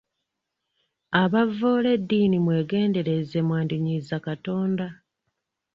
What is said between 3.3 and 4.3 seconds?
mwandinyiiza